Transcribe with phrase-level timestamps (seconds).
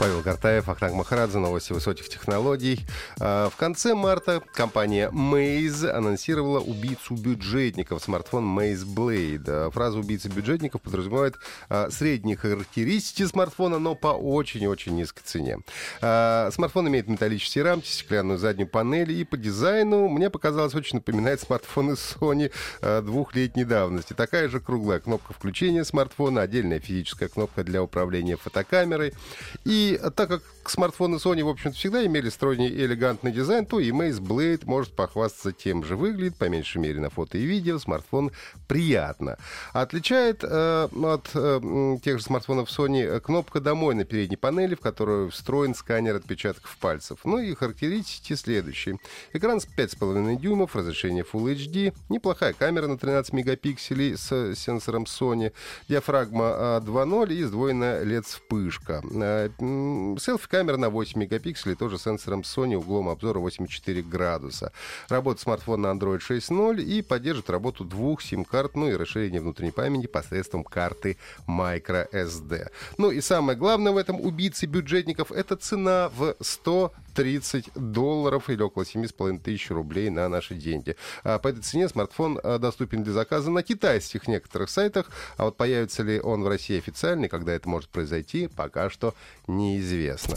[0.00, 2.86] Павел Картаев, Ахтанг Махарадзе, новости высоких технологий.
[3.18, 9.44] А, в конце марта компания Maze анонсировала убийцу бюджетников, смартфон Maze Blade.
[9.46, 11.34] А, фраза «убийца бюджетников» подразумевает
[11.68, 15.58] а, средние характеристики смартфона, но по очень-очень низкой цене.
[15.98, 21.92] Смартфон имеет металлические рамки, стеклянную заднюю панель, и по дизайну мне показалось очень напоминает смартфоны
[21.92, 22.50] Sony
[23.02, 24.14] двухлетней давности.
[24.14, 29.12] Такая же круглая кнопка включения смартфона, отдельная физическая кнопка для управления фотокамерой
[29.66, 33.90] и так как смартфоны Sony, в общем-то, всегда имели стройный и элегантный дизайн, то и
[33.90, 35.96] Maze Blade может похвастаться тем же.
[35.96, 38.30] Выглядит, по меньшей мере, на фото и видео, смартфон
[38.68, 39.38] приятно.
[39.72, 45.30] Отличает э, от э, тех же смартфонов Sony кнопка «Домой» на передней панели, в которую
[45.30, 47.18] встроен сканер отпечатков пальцев.
[47.24, 48.98] Ну и характеристики следующие.
[49.32, 55.52] Экран с 5,5 дюймов, разрешение Full HD, неплохая камера на 13 мегапикселей с сенсором Sony,
[55.88, 59.02] диафрагма 2.0 и сдвоенная LED-вспышка.
[60.18, 64.72] Селфи-камера на 8 мегапикселей, тоже сенсором Sony, углом обзора 84 градуса.
[65.08, 70.06] Работает смартфон на Android 6.0 и поддержит работу двух сим-карт, ну и расширение внутренней памяти
[70.06, 71.16] посредством карты
[71.46, 72.68] microSD.
[72.98, 76.36] Ну и самое главное в этом убийце бюджетников это цена в
[77.20, 80.96] 130 долларов или около 7,5 тысяч рублей на наши деньги.
[81.22, 85.56] А по этой цене смартфон а, доступен для заказа на китайских некоторых сайтах, а вот
[85.56, 89.14] появится ли он в России официально, когда это может произойти, пока что
[89.46, 90.36] неизвестно.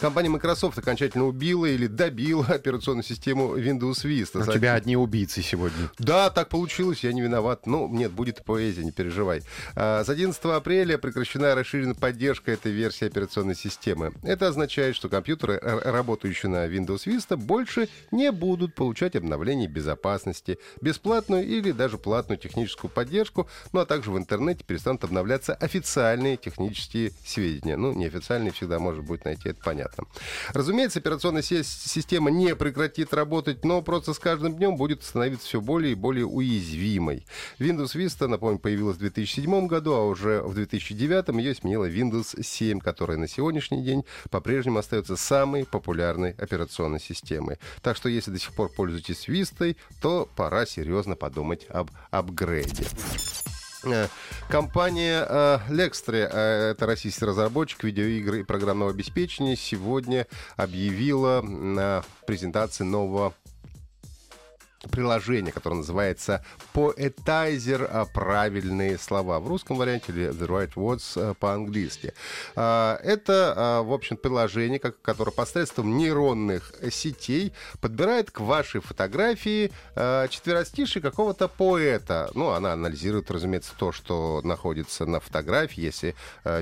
[0.00, 4.46] Компания Microsoft окончательно убила или добила операционную систему Windows Vista.
[4.46, 5.90] У тебя одни убийцы сегодня.
[5.98, 7.66] Да, так получилось, я не виноват.
[7.66, 9.42] Ну, нет, будет поэзия, не переживай.
[9.74, 14.12] А, с 11 апреля прекращена расширенная поддержка этой версии операционной системы.
[14.22, 21.46] Это означает, что компьютеры, работающие на Windows Vista, больше не будут получать обновления безопасности, бесплатную
[21.46, 27.78] или даже платную техническую поддержку, ну а также в интернете перестанут обновляться официальные технические сведения.
[27.78, 30.06] Ну, неофициальные всегда может быть найти, это понятно понятно.
[30.52, 35.92] Разумеется, операционная система не прекратит работать, но просто с каждым днем будет становиться все более
[35.92, 37.26] и более уязвимой.
[37.58, 42.80] Windows Vista, напомню, появилась в 2007 году, а уже в 2009 ее сменила Windows 7,
[42.80, 47.58] которая на сегодняшний день по-прежнему остается самой популярной операционной системой.
[47.82, 52.86] Так что если до сих пор пользуетесь Vista, то пора серьезно подумать об апгрейде.
[54.48, 55.58] Компания э,
[56.30, 63.34] э, это российский разработчик видеоигр и программного обеспечения, сегодня объявила на презентации нового
[64.86, 69.40] приложение, которое называется Poetizer а, «Правильные слова».
[69.40, 72.14] В русском варианте или The Right Words а, по-английски.
[72.54, 81.48] А, это, в общем, приложение, которое посредством нейронных сетей подбирает к вашей фотографии четверостишие какого-то
[81.48, 82.30] поэта.
[82.34, 85.80] Ну, она анализирует, разумеется, то, что находится на фотографии.
[85.80, 86.14] Если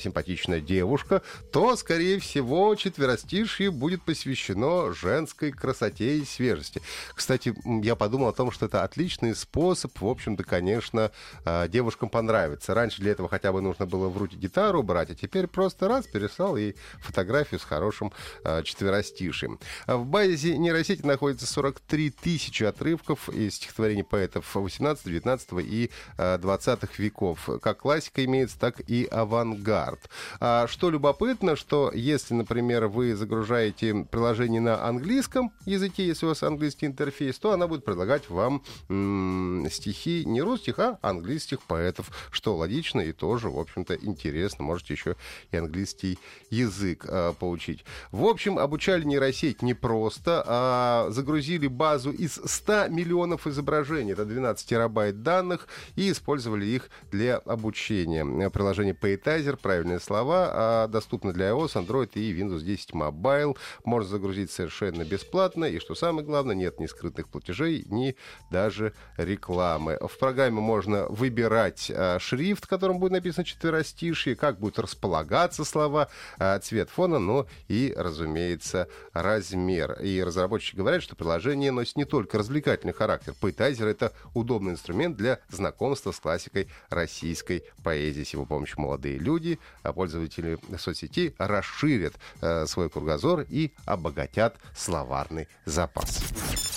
[0.00, 1.22] симпатичная девушка,
[1.52, 6.82] то, скорее всего, четверостишие будет посвящено женской красоте и свежести.
[7.14, 11.12] Кстати, я подумал, подумал о том, что это отличный способ, в общем-то, конечно,
[11.46, 12.74] а, девушкам понравится.
[12.74, 16.06] Раньше для этого хотя бы нужно было в руки гитару брать, а теперь просто раз
[16.06, 18.12] переслал и фотографию с хорошим
[18.44, 19.58] а, четверостишием.
[19.86, 26.98] А в базе нейросети находится 43 тысячи отрывков из стихотворений поэтов 18, 19 и 20
[26.98, 27.48] веков.
[27.62, 30.10] Как классика имеется, так и авангард.
[30.36, 36.84] Что любопытно, что если, например, вы загружаете приложение на английском языке, если у вас английский
[36.84, 43.00] интерфейс, то она будет предлагать вам м- стихи не русских, а английских поэтов, что логично
[43.00, 44.64] и тоже, в общем-то, интересно.
[44.64, 45.16] Можете еще
[45.50, 46.18] и английский
[46.48, 47.84] язык э, получить.
[48.10, 54.66] В общем, обучали нейросеть не просто, а загрузили базу из 100 миллионов изображений, это 12
[54.66, 58.24] терабайт данных, и использовали их для обучения.
[58.48, 63.56] Приложение Paytizer, правильные слова, а доступно для iOS, Android и Windows 10 Mobile.
[63.84, 68.16] Можно загрузить совершенно бесплатно, и что самое главное, нет ни скрытых платежей, ни
[68.50, 69.98] даже рекламы.
[70.00, 76.08] В программе можно выбирать э, шрифт, которым будет написано четверостишье, как будут располагаться слова,
[76.38, 79.98] э, цвет фона, ну и, разумеется, размер.
[80.00, 83.34] И разработчики говорят, что приложение носит не только развлекательный характер.
[83.40, 88.24] Поэтайзер— это удобный инструмент для знакомства с классикой российской поэзии.
[88.24, 95.48] С его помощью молодые люди, а пользователи соцсетей расширят э, свой кругозор и обогатят словарный
[95.64, 96.71] запас.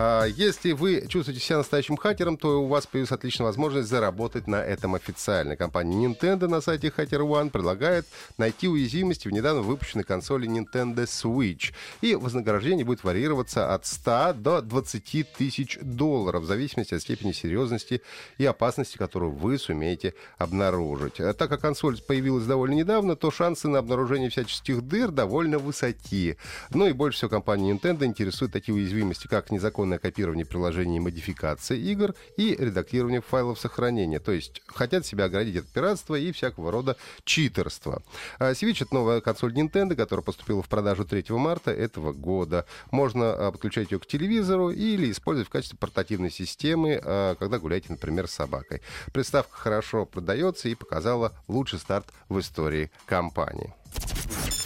[0.00, 4.62] А, если вы чувствуете себя настоящим хакером, то у вас появится отличная возможность заработать на
[4.62, 5.56] этом официально.
[5.56, 8.06] Компания Nintendo на сайте Hacker One предлагает
[8.36, 11.72] найти уязвимости в недавно выпущенной консоли Nintendo Switch.
[12.00, 18.00] И вознаграждение будет варьироваться от 100 до 20 тысяч долларов, в зависимости от степени серьезности
[18.36, 21.18] и опасности, которую вы сумеете обнаружить.
[21.18, 26.36] А так как консоль появилась довольно недавно, то шансы на обнаружение всяческих дыр довольно высоки.
[26.70, 31.00] Ну и больше всего компания Nintendo интересует такие уязвимости, как незаконные незаконное копирование приложений и
[31.00, 34.20] модификация игр и редактирование файлов сохранения.
[34.20, 38.02] То есть хотят себя оградить от пиратства и всякого рода читерства.
[38.38, 42.66] Switch— это новая консоль Nintendo, которая поступила в продажу 3 марта этого года.
[42.90, 47.86] Можно а, подключать ее к телевизору или использовать в качестве портативной системы, а, когда гуляете,
[47.90, 48.82] например, с собакой.
[49.12, 53.74] Приставка хорошо продается и показала лучший старт в истории компании.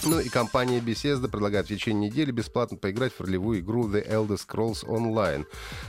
[0.05, 4.37] Ну и компания Bethesda предлагает в течение недели бесплатно поиграть в ролевую игру The Elder
[4.37, 5.45] Scrolls Online.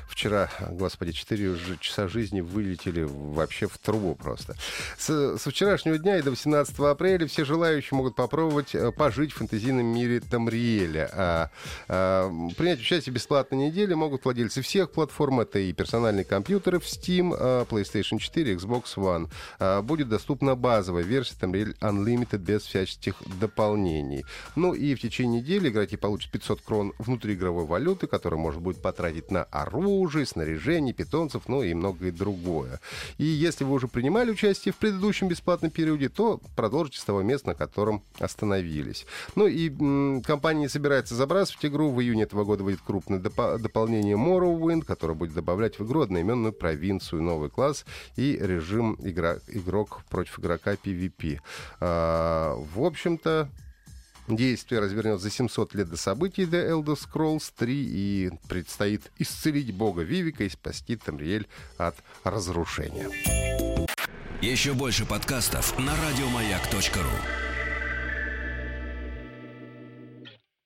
[0.08, 4.54] Вчера, господи, 4 часа жизни вылетели вообще в трубу просто.
[4.98, 9.36] С, со вчерашнего дня и до 18 апреля все желающие могут попробовать э, пожить в
[9.36, 11.10] фэнтезийном мире Тамриэля.
[11.12, 11.50] А,
[11.88, 15.40] а, принять участие в бесплатной неделе могут владельцы всех платформ.
[15.40, 19.28] Это и персональные компьютеры в Steam, а, PlayStation 4, Xbox One.
[19.58, 24.24] А, будет доступна базовая версия Tamriel Unlimited без всяческих дополнений изменений.
[24.56, 29.30] Ну и в течение недели игроки получат 500 крон внутриигровой валюты, которую можно будет потратить
[29.30, 32.80] на оружие, снаряжение, питомцев, ну и многое другое.
[33.18, 37.48] И если вы уже принимали участие в предыдущем бесплатном периоде, то продолжите с того места,
[37.48, 39.06] на котором остановились.
[39.36, 41.90] Ну и м- компания не собирается забрасывать игру.
[41.90, 46.52] В июне этого года выйдет крупное доп- дополнение Morrowind, которое будет добавлять в игру одноименную
[46.52, 47.84] провинцию, новый класс
[48.16, 51.40] и режим игра- игрок против игрока PvP.
[51.80, 53.48] А, в общем-то,
[54.28, 60.02] Действие развернется за 700 лет до событий The Elder Scrolls 3 и предстоит исцелить бога
[60.02, 63.08] Вивика и спасти Тамриэль от разрушения.
[64.40, 67.53] Еще больше подкастов на радиомаяк.ру